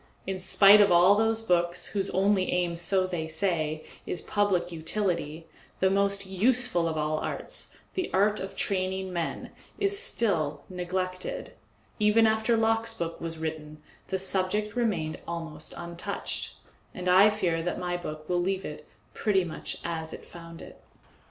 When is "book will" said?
17.95-18.41